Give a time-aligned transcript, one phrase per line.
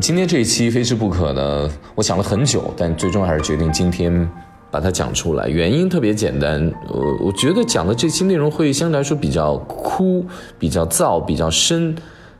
[0.00, 4.28] 今天这一期非吃不可呢，我想了很久，但最终还是决定今天
[4.70, 5.46] 把它讲出来。
[5.46, 10.24] 原因特别简单，我我觉得讲的这期内容会相对来说比较枯、
[10.58, 11.94] 比较燥、比较深，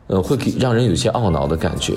[0.07, 1.93] 呃，会给让人有些懊恼的感觉。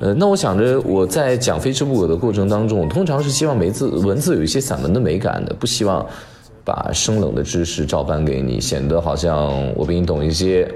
[0.00, 6.04] 呃，那我想着我在讲非吃不可的过程当中，我通常是希望文字文字有一些散文的美感的，不希望
[6.64, 10.68] 把生冷的知识照搬给你，显得好像我比你懂一些。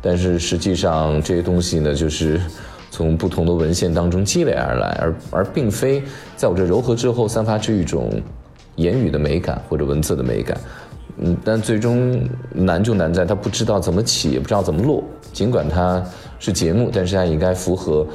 [0.00, 2.40] 但是实际上这些东西呢，就是
[2.90, 6.02] 从不同的文献当中积累而来，而而并非
[6.36, 8.10] 在我这柔和之后散发出一种
[8.76, 10.60] 言语的美感或者文字的美感。
[11.18, 12.20] 嗯，但最终
[12.52, 15.02] 难就难在它不知道怎么起，也不知道怎么落。
[15.32, 16.04] 尽管它
[16.38, 18.06] 是节目，但是它应该符合。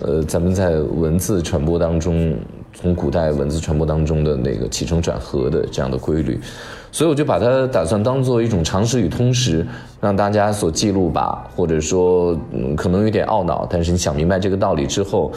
[0.00, 2.36] 呃，咱们在文字传播当中，
[2.74, 6.38] 从古代文字传播当中的那个起承转合的这样的规律，
[6.92, 9.66] 所以我就把它打算当做一种常识与通识，
[10.00, 15.32] 让大家所记录吧，或者说，嗯，可能有点懊恼，但是你想明白这个道理之后，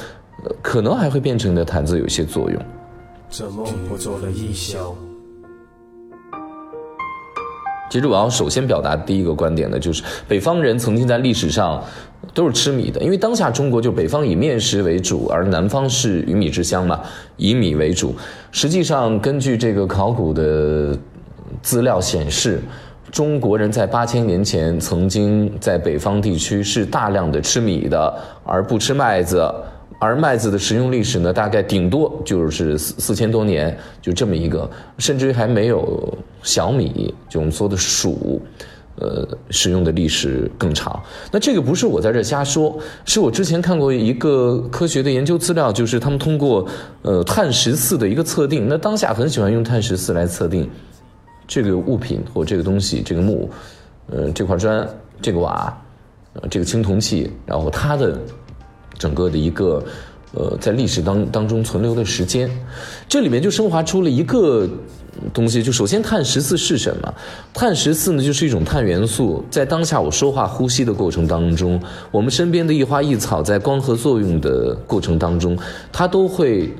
[0.61, 2.61] 可能还会变成你的谈资有些作用。
[3.29, 5.06] 这梦我做了一宿。
[7.89, 11.81] 其实我要首先表达第一个观点呢，就是北方人曾经在历史上
[12.33, 16.99] 都是吃米的，因为当下中国就北方以面食为主，而南方是鱼米之乡嘛，
[17.37, 18.13] 以米为主。
[18.51, 20.97] 实际上，根据这个考古的
[21.61, 22.61] 资料显示，
[23.11, 28.13] 中国人在八千年前曾经在北方地区是大量的吃米的，
[28.43, 29.49] 而不吃麦子。
[29.99, 38.39] 而麦子的食用历史呢，大概顶多就是四四千多年，就这么一个，甚至于还没有小米，就我们说的黍，
[38.99, 41.01] 呃，使用的历史更长。
[41.31, 46.67] 那这个不是我在这瞎说，是我之前看过一个科学的研究资料，就是他们通过
[47.01, 48.67] 呃碳十四的一个测定。
[48.69, 50.69] 那当下很喜欢用碳十四来测定
[51.47, 53.49] 这个物品或这个东西，这个木，
[54.11, 54.87] 呃，这块砖，
[55.23, 55.75] 这个瓦，
[56.33, 58.15] 呃，这个青铜器，然后它的。
[58.97, 59.83] 整个的一个，
[60.33, 62.49] 呃，在历史当当中存留的时间，
[63.07, 64.67] 这里面就升华出了一个
[65.33, 65.63] 东西。
[65.63, 67.13] 就首先，碳十四是什么？
[67.53, 69.43] 碳十四呢，就是一种碳元素。
[69.49, 75.57] 在当下我说话呼吸的过程当中，我们身边的一花一草在光合作用的过程当中，
[75.91, 76.73] 它都会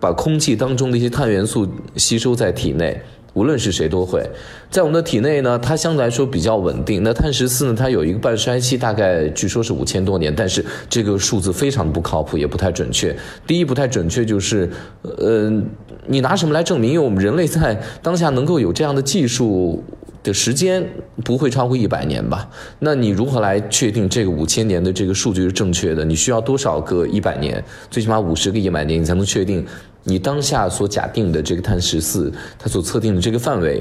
[0.00, 3.00] 把空气当中的一些碳元素吸收在体内。
[3.34, 4.22] 无论是谁都会，
[4.70, 7.02] 在我们的体内呢，它相对来说比较稳定。
[7.02, 13.16] 那碳十四呢，它有一个半衰期，大概据说是五千多年，但是这个数字非常不靠谱，也不太准确。
[13.46, 14.68] 第一不太准确就是，
[15.02, 15.50] 呃，
[16.06, 16.92] 你拿什么来证明？
[16.92, 19.82] 因为我们人类在当下能够有这样的技术
[20.22, 20.86] 的时间
[21.24, 22.48] 不会超过一百年吧？
[22.78, 26.04] 那你如何来确定这个五千年的这个数据是正确的？
[26.04, 27.62] 你需要多少个一百年？
[27.90, 29.66] 最起码五十个一百年，你才能确定。
[30.04, 33.80] 你当下所假定的这个碳十四，它所测定的这个范围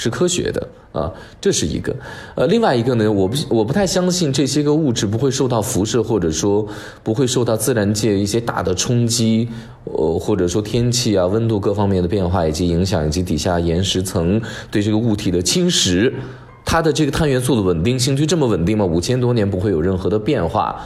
[0.00, 1.12] 是科学的啊，
[1.42, 1.94] 这是一个。
[2.34, 6.66] 呃，另外一个呢，我不我不太相信这些个物质不会受到辐射，或者说
[7.02, 9.46] 不会受到自然界一些大的冲击，
[9.84, 14.40] 呃，或者说天气啊、温度各方面的变化以及影响，以及底下岩石层
[14.70, 16.10] 对这个物体的侵蚀，
[16.64, 18.86] 它的这个碳元素的稳定性就这么稳定吗？
[18.86, 20.80] 五千多年不会有任何的变化？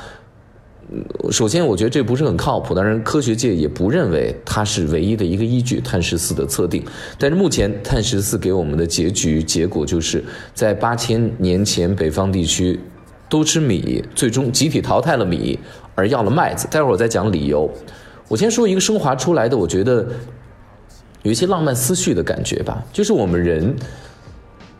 [1.31, 2.75] 首先，我觉得这不是很靠谱。
[2.75, 6.85] 当然，科学界也不认为它是唯一的一个依据，碳十四的测定。
[7.19, 12.79] 但是目前，碳十四给我们的结局结果，就是在八千年前，北方地区
[13.29, 15.59] 都吃米，最终集体淘汰了米，
[15.95, 16.69] 而要了麦子。
[16.71, 17.69] 待会儿我再讲理由。
[18.29, 20.07] 我先说一个升华出来的，我觉得
[21.23, 22.85] 有一些浪漫思绪的感觉吧。
[22.93, 23.75] 就是我们人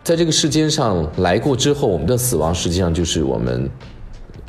[0.05, 3.69] 在这个世间上来过之后，我们的死亡实际上就是我们。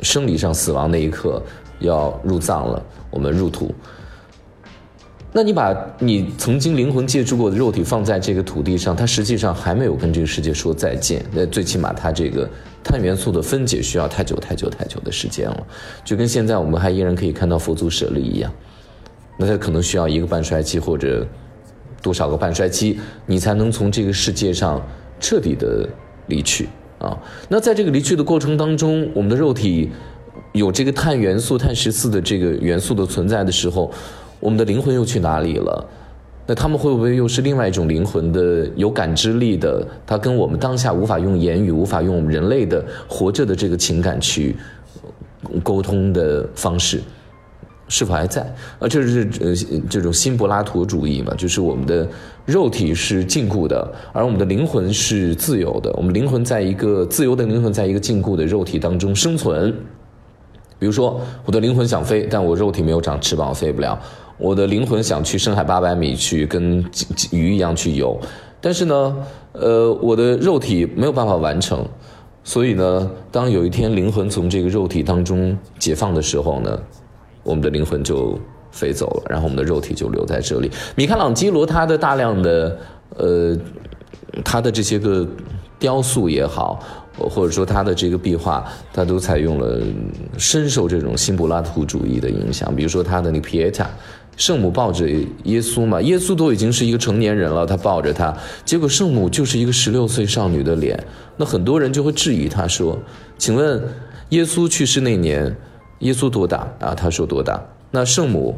[0.02, 1.42] 生理上死亡那一刻
[1.80, 3.74] 要入葬了，我们入土。
[5.32, 11.22] 那你把你曾经灵魂借助过的肉体放在这个土地上，它实际上还没有跟这个世界说再见。
[11.30, 12.48] 那最起码它这个
[12.82, 15.66] 碳元素的分解需要太久太久太久的时间了，
[16.02, 18.50] 就跟现在我们还依然可以看到佛祖舍利一样。
[19.36, 21.26] 那它可能需要一个半衰期或者
[22.00, 24.82] 多少个半衰期，你才能从这个世界上
[25.20, 25.86] 彻底的
[26.28, 26.66] 离去。
[26.98, 29.90] 啊，那在这个离去的过程当中，我们的肉体
[30.52, 33.90] 有这个碳元素、碳十四的这个元素的存在的时候，
[34.40, 35.86] 我们的灵魂又去哪里了？
[36.46, 39.84] 那他们会不会又是另外一种灵魂的有感知力的？
[40.06, 44.56] 它跟我们当下无法用言语、无法用我们人类的活着的这个情感去
[45.62, 47.02] 沟通的方式？
[47.88, 48.42] 是否还在？
[48.78, 52.08] 啊，这是呃这种新柏拉图主义嘛，就是我们的
[52.44, 55.92] 肉体是禁锢的，而我们的灵魂是自由的。
[55.96, 59.72] 我们灵魂在一个自由的灵魂在一个禁锢的肉体当中生存。
[60.78, 63.98] 比如说，我的灵魂想飞，但我肉体没有长翅膀，飞不了。
[64.36, 66.84] 我的灵魂想去深海八百米去跟
[67.30, 68.20] 鱼一样去游，
[68.60, 69.16] 但是呢，
[69.52, 71.82] 呃，我的肉体没有办法完成。
[72.44, 76.78] 所以呢，当有一天灵魂从这个肉体当中解放的时候呢？
[77.46, 78.38] 我们的灵魂就
[78.72, 80.70] 飞走了，然后我们的肉体就留在这里。
[80.96, 82.78] 米开朗基罗他的大量的
[83.16, 83.56] 呃，
[84.44, 85.26] 他的这些个
[85.78, 86.82] 雕塑也好，
[87.16, 89.80] 或者说他的这个壁画，他都采用了
[90.36, 92.74] 深受这种新柏拉图主义的影响。
[92.74, 93.88] 比如说他的那个皮埃塔，
[94.36, 95.08] 圣母抱着
[95.44, 101.02] 耶稣嘛，耶稣都已经是一个成年人了，他抱着他，结果圣母就是一个十六岁少女的脸，
[101.36, 102.98] 那很多人就会质疑他说
[103.38, 103.82] ：“请问
[104.30, 105.56] 耶稣去世那年，
[106.00, 107.62] 耶稣多大啊？”他说多大？
[107.90, 108.54] 那圣母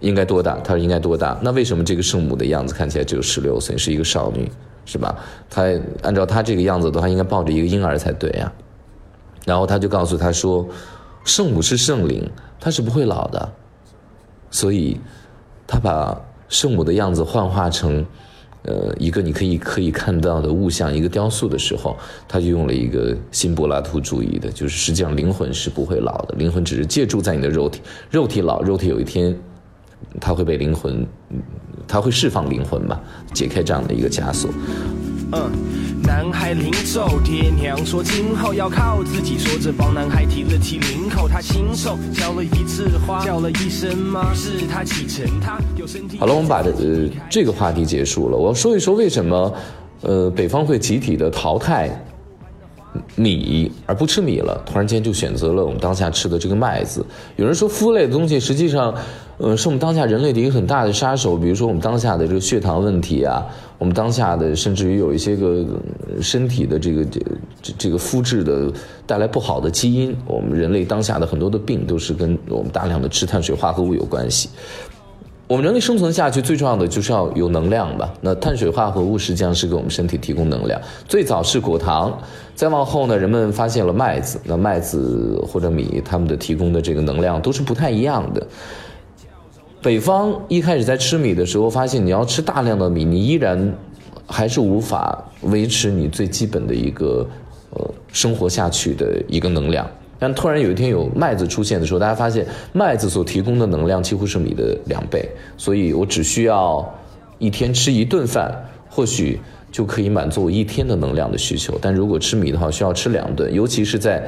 [0.00, 0.58] 应该多大？
[0.60, 1.38] 他说应该多大？
[1.42, 4.50] 那为什么这个圣母的样子看起来只有十六岁，是一个少女，
[4.84, 5.16] 是吧？
[5.48, 5.64] 他
[6.02, 8.52] 按照他这个样子的话，应该抱着一个婴儿才对呀。
[9.44, 10.66] 然后他就告诉他说
[11.24, 13.52] ：“圣母是圣灵，她是不会老的。”
[14.50, 14.98] 所以，
[15.66, 18.06] 他把圣母的样子幻化成，
[18.64, 21.96] 呃，一个你可以可以看到的物象，一个雕塑的时候，
[22.26, 27.80] 他就用了一个新柏拉图主义的，就是实际上灵魂是不会老的，灵魂只是借助在你的肉体，
[28.10, 29.38] 肉体老，肉体有一天，
[30.20, 31.06] 它会被灵魂，
[31.86, 33.00] 它会释放灵魂吧，
[33.32, 34.50] 解开这样的一个枷锁。
[35.32, 35.50] 嗯，
[36.02, 39.38] 男孩临走，爹娘说今后要靠自己。
[39.38, 44.32] 说着帮男孩提了提领口，他亲手浇了一次花，叫了一声妈。
[44.34, 46.18] 是他启程，他有身体。
[46.18, 48.36] 好了，我们把呃这个话题结束了。
[48.36, 49.54] 我要说一说为什么，
[50.02, 51.90] 呃，北方会集体的淘汰
[53.16, 57.04] 米而不吃米了，突然间就选择了我们当下吃的这个麦子。
[57.36, 58.94] 有人说麸类的东西实际上。
[59.36, 61.36] 呃，是我们当下人类的一个很大的杀手。
[61.36, 63.44] 比如说，我们当下的这个血糖问题啊，
[63.78, 65.66] 我们当下的甚至于有一些个
[66.22, 67.20] 身体的这个这
[67.60, 68.72] 这这个肤质的
[69.08, 74.48] 带来不好的基因，我们人类当下的很多的病都是跟我们大量的吃碳水化合物有关系。
[75.46, 78.10] 我们人类生存下去最重要的就是要有能量吧？
[78.22, 80.80] 那碳水化合物实际上是给我们身体提供能量。
[81.06, 82.18] 最早是果糖，
[82.54, 84.40] 再往后呢，人们发现了麦子。
[84.44, 88.46] 那麦子或者米，它们的提供的这个能量都是不太一样的。
[89.82, 93.70] 北方一开始在吃米的时候，发现你要吃大量的米，你依然
[94.26, 97.28] 还是无法维持你最基本的一个
[97.68, 99.86] 呃生活下去的一个能量。
[100.18, 106.88] 但突然有一天有麦子出现的时候，大家发现麦子所提供的能量几乎是米的两倍，所以我只需要
[107.38, 108.54] 一天吃一顿饭，
[108.88, 109.40] 或许
[109.70, 111.78] 就可以满足我一天的能量的需求。
[111.80, 114.22] 但如果吃米的话，需要吃两顿，尤其是在。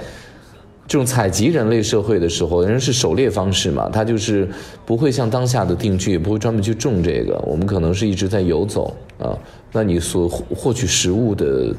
[0.89, 4.49] 这种采集人类社会的时候，人是狩猎方式嘛，他就是
[4.85, 7.37] 不会像当下的定居，也不会专门去种这个。
[7.45, 9.37] 我们可能是一直在游走啊，
[9.73, 11.75] 那你所获取食物的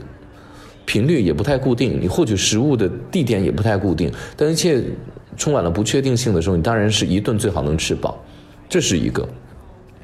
[0.87, 4.11] 频率也不太固定，你获取食物的地点也不太固定。
[4.35, 4.83] 当一切
[5.37, 8.17] 充满了不确定性的时候，你当然是一顿最好能吃饱，
[8.67, 9.27] 这是一个。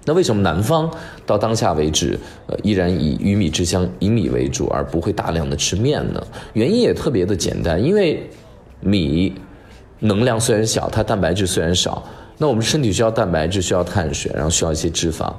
[0.06, 0.92] 那为什么南方
[1.26, 6.22] 到当下为止，呃，依然以鱼米之乡以米为主，而不会大量的吃面呢？
[6.54, 8.30] 原因也特别的简单，因为。
[8.86, 9.34] 米
[10.00, 12.04] 能量虽然小，它蛋白质虽然少，
[12.38, 15.34] 那我们身体需要蛋白质，需要碳水，然后需要一些脂肪。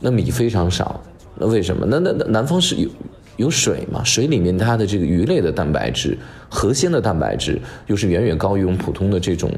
[0.00, 1.00] 那米非常少，
[1.36, 1.86] 那为什么？
[1.88, 2.90] 那那那南方是有
[3.36, 4.02] 有水嘛？
[4.04, 6.16] 水里面它的这个鱼类的蛋白质、
[6.48, 9.50] 河鲜的蛋白质，又是远远高于我们普通的这种。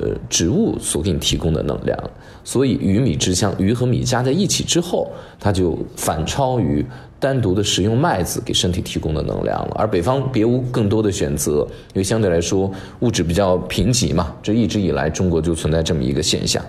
[0.00, 2.10] 呃，植物所给你提供的能量，
[2.44, 6.82] 所以鱼米之乡，鱼和米加在一起之后，它就反超于
[7.20, 9.76] 单独的食用麦子给身体提供的能量了。
[9.78, 16.64] 而北方别无更多的选择，因为相对来说物质比较贫瘠嘛，这一直以来中国就存在这么一个现象。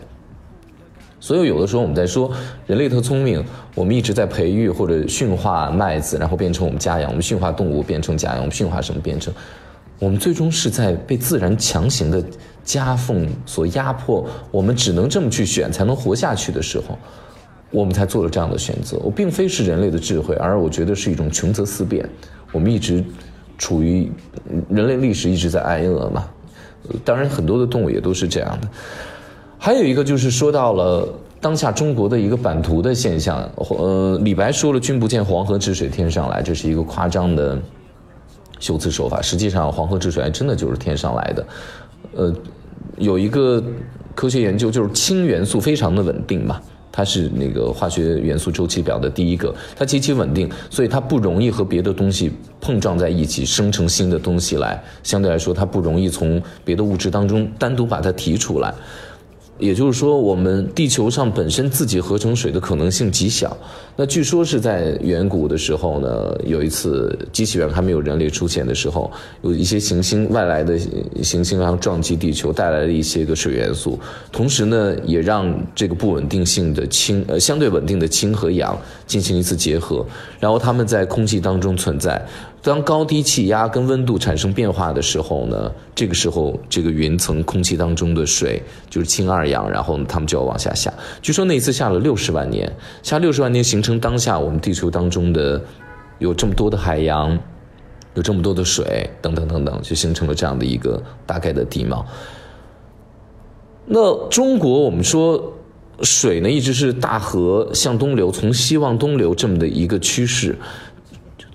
[1.24, 2.30] 所以有的时候我们在说
[2.68, 3.42] 人类特聪明，
[3.76, 9.34] 我们一直在培育或者驯化麦子，然后变成我们家养，我们驯化动物变成家养，我们驯化什么变成？
[10.00, 12.22] 我们最终是在被自然强行的
[12.66, 17.00] 夹缝所压迫，我们只能这么去选才能活下去的时候，
[17.72, 18.98] 我们才做了这样的选择。
[18.98, 22.06] 我并非是人类的智慧，而我觉得是一种穷则思变。
[22.52, 23.02] 我们一直
[23.58, 24.12] 处于
[24.70, 26.28] 人类历史一直在挨饿嘛，
[27.06, 28.68] 当然很多的动物也都是这样的。
[29.64, 31.08] 还有一个就是说到了
[31.40, 37.58] 当下中国的一个版图的现象，呃，李白说了“君不见黄河之水天上来”，这是一个夸张的。
[38.60, 41.48] 修辞手法，实际上黄河之水还真的就是天上来的。
[42.14, 42.34] 呃，
[42.98, 43.64] 有一个
[44.14, 46.60] 科学研究，就是氢元素非常的稳定嘛，
[46.92, 54.82] 它是那个化学元素周期表的第一个，它极其稳定，所以它不容易和别的东西碰撞在一起，生成新的东西来。
[55.04, 58.74] 相对来说，它不容易从别的物质当中单独把它提出来。
[59.60, 63.56] 也就是说，我们地球上本身自己合成水的可能性极小。
[63.96, 69.12] 那据说是在远古的时候呢，有一次机器人还没有人类出现的时候，
[69.44, 70.78] 有一些行星外来的
[71.22, 74.00] 行星然后撞击地球，带来了一些个水元素，
[74.32, 80.04] 同时呢，也让这个不稳定性的氢呃相对稳定的氢和氧进行一次结合，
[80.40, 82.20] 然后它们在空气当中存在。
[82.64, 90.92] 当高低气压跟温度产生变化的时候呢，这个时候这个云层空气当中的水就是氢二氧，然后呢它们就要往下下。
[91.22, 95.62] 据说那一次下了六十万年，下六十万年形成当下我们地球当中的
[96.20, 97.38] 有这么多的海洋，
[98.14, 102.06] 有这么多的水等等等等，就形成了这样的一个大概的地貌。
[103.86, 105.54] 那中国我们说
[106.02, 110.58] 水呢一直是大河向东流，从西往东流这么的一个趋势。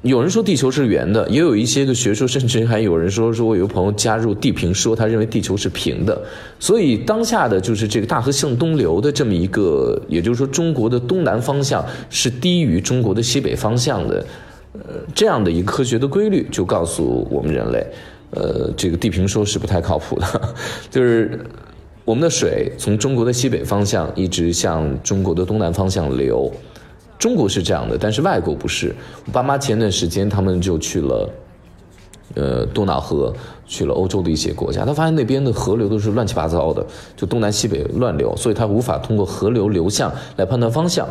[0.03, 6.23] 有人说地球是圆的，也有一些个学说，甚至还有人说说，我有个朋友加入地平说，他认为地球是平的。
[6.61, 14.25] 所以当下的就是这个大河向东流的这么一个，也就是说中国的东南方向是低于中国的西北方向的，
[14.75, 14.81] 呃，
[15.13, 17.85] 这样的一个科学的规律就告诉我们人类，
[18.31, 20.55] 呃，这个地平说是不太靠谱的，
[20.89, 21.41] 就是
[22.05, 26.53] 我们的水从中国的西北方向一直向中国的东南方向流。
[27.19, 28.95] 中国是这样的，但是外国不是。
[29.27, 31.31] 我爸妈前段时间他们就去了，
[32.35, 33.35] 呃，多瑙河，
[33.67, 41.09] 去了欧洲的一些国家，他发现那边的河流都是乱七八糟的，就东南西北乱流，所以他无法通过河流流向来判断方向，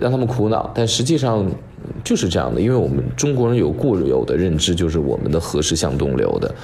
[0.00, 0.70] 让他们苦恼。
[0.72, 1.44] 但实际上
[2.04, 6.54] 就是这样的，因为我们中国人有固有的认知，就是我们的河是向东流的，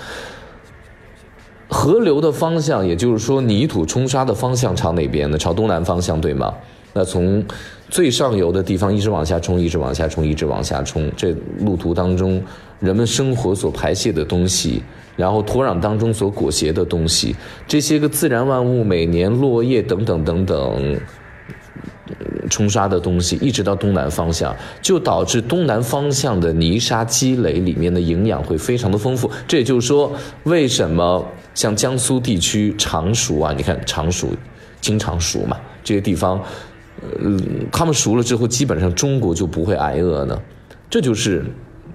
[1.68, 5.36] 河流的方向，也就是说泥土冲刷的方向朝哪边呢？
[5.36, 6.54] 朝东南方向，对吗？
[6.96, 7.44] 那从
[7.90, 11.12] 最上游的地方一直往下冲，一直往下冲，一直往下冲。
[11.14, 12.42] 这路途当中，
[12.80, 14.82] 人们生活所排泄的东西，
[15.14, 17.36] 然后土壤当中所裹挟的东西，
[17.68, 20.98] 这些个自然万物，每年落叶等等等等，
[22.48, 29.30] 冲刷的东西，一直到东南方向，就导致东南方向的泥沙积累里面的营养会非常的丰富。
[29.46, 30.10] 这也就是说，
[30.44, 31.22] 为什么
[31.54, 33.52] 像江苏地区常熟啊？
[33.54, 34.28] 你看常熟，
[34.80, 36.42] 经常熟嘛，这些地方。
[37.02, 37.38] 呃，
[37.70, 40.40] 他们熟了之后，基本上中国就不会挨饿呢。
[40.88, 41.44] 这就是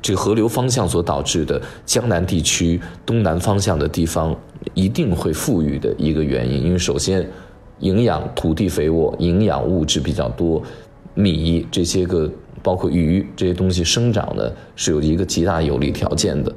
[0.01, 4.35] 这个河流方向所导致的江南地区东南方向的地方
[4.73, 6.61] 一定会富裕的一个原因。
[6.61, 7.27] 因为首先，
[7.79, 10.61] 营养土地肥沃，营养物质比较多，
[11.15, 12.31] 米这些个
[12.61, 16.53] 包括鱼这些东西生长的是有一个极大有利条件的。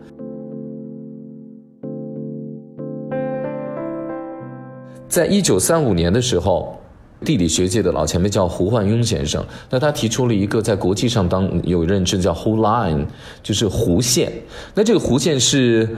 [5.08, 6.78] 在一九三五年的时候。
[7.24, 13.06] 地理学界的老前辈叫胡焕庸先生，那他提出了一个在国际上当有认知叫 “whole line”，
[13.42, 14.30] 就是弧线。
[14.74, 15.88] 那这个弧线是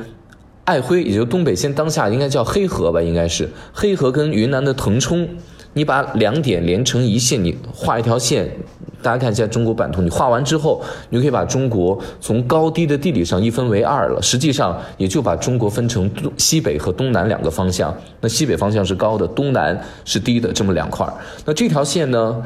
[0.64, 5.28] 爱辉，也就东北现当下应该叫黑河吧，应该是黑河跟云南的腾冲。
[5.74, 8.50] 你把两点连成一线，你画一条线，
[9.06, 10.02] 大家看一下中国版图。
[10.02, 14.20] 你画完之后，你就可以把中国从高低的地理上一分为二了。
[14.20, 17.96] 实际上，也就把中国分成西北和东南两个方向。
[18.20, 21.06] 那西北方向是高的，东南是低的，这么两块。
[21.44, 22.42] 那这条线呢，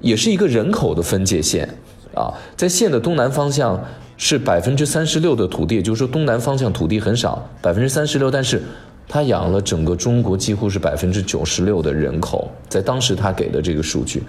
[0.00, 1.68] 也是一个人口的分界线
[2.14, 2.32] 啊。
[2.56, 3.82] 在线的东南方向
[4.16, 8.62] 是百分之三十六的土地，也就是说东南方向土地很少，百分之三十六，但是。
[9.06, 14.22] 他养了整个中国几乎是百分之九十六的人口，在当时他给的这个数据，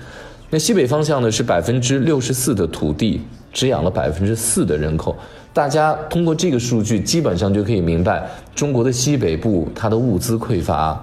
[0.55, 3.19] 那西北方向呢是百分之六十四的土地，
[3.51, 5.13] 只养了百分之四的人口。
[5.51, 10.97] 大家通过这个数据，基本上就可以明白中国的西北部它的物资匮乏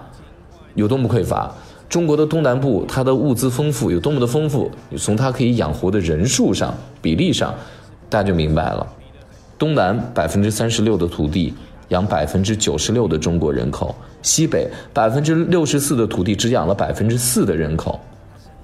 [0.75, 1.55] 有多么匮乏，
[1.87, 4.71] 中国的东南部它的物资丰富有多么的丰富。
[4.97, 7.55] 从它可以养活的人数上、比例上，
[8.09, 8.87] 大家就明白了。
[9.59, 11.53] 东南百分之三十六的土地。
[11.89, 18.01] 养百分之九十六的中国人口，西北百分之六十四的土地只养了百分之四的人口，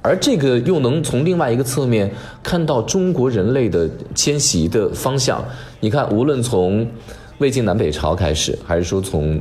[0.01, 2.11] 而这个又能从另外一个侧面
[2.43, 5.45] 看到中国人类的迁徙的方向。
[5.81, 6.87] 你看，无论从
[7.39, 9.41] 魏晋南北朝开始，还是说从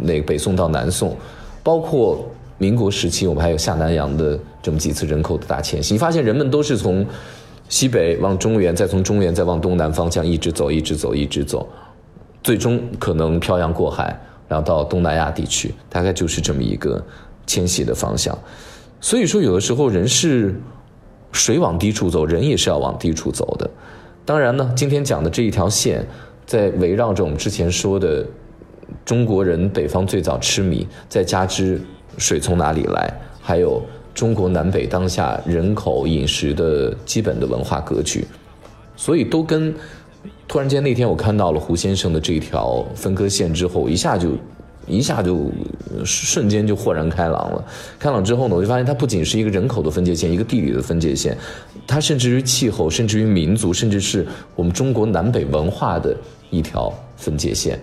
[0.00, 1.16] 那个北宋到南宋，
[1.62, 2.24] 包括
[2.58, 7.04] 民国时期，我们还有下南洋的这么几次人口的大迁徙，你发现人们都是从
[7.68, 11.68] 西北往中原，再从中原再往东南方向一直走，一直走，一直走。
[12.42, 14.18] 最终可能漂洋过海，
[14.48, 17.04] 然后到东南亚地区，大概就是这么一个
[17.46, 18.36] 迁徙的方向。
[19.00, 20.60] 所以说，有的时候人是
[21.32, 23.70] 水往低处走，人也是要往低处走的。
[24.24, 26.06] 当然呢，今天讲的这一条线，
[26.46, 28.26] 在围绕着我们之前说的
[29.04, 31.80] 中国人北方最早吃米，再加之
[32.16, 33.82] 水从哪里来，还有
[34.14, 38.26] 中国南北当下人口饮食的基本的文化格局，
[38.96, 39.74] 所以都跟。
[40.48, 44.30] 突然间那天我看到了胡先生的这一条分割线之后，一下就
[44.88, 45.50] 一下就
[46.04, 47.64] 瞬间就豁然开朗了。
[47.98, 51.36] 开朗之后呢，我就发现它不仅是一个人口的分界线，一个地理的分界线，
[51.86, 56.16] 它甚至于气候，甚至于民族，甚至是我们中国南北文化的
[56.50, 57.78] 一条分界线。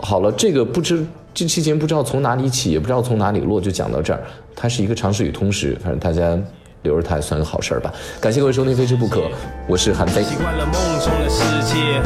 [0.00, 4.22] 好了，这个不知这期间不知道从哪里起，也不知道从哪里落，就讲到这儿。
[4.56, 6.38] 它是一个常识与通识，反正大家
[6.84, 7.92] 留着它也算个好事儿吧。
[8.20, 9.20] 感谢各位收听《非吃不可》，
[9.66, 10.22] 我是韩飞。
[10.22, 12.00] 习惯了梦中的世界，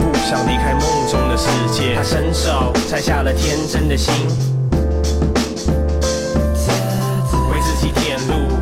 [0.00, 1.96] 不想离开梦中的世界。
[1.96, 4.14] 他伸手摘下了天真的心，
[7.50, 8.56] 为自己点路，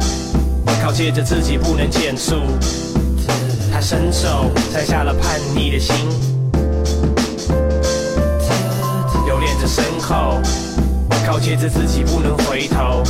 [0.82, 2.36] 告诫着自己不能减速。
[3.70, 5.94] 他伸手摘下了叛逆的心，
[9.26, 10.40] 留恋着身后，
[11.26, 13.02] 告诫着自己不能回头。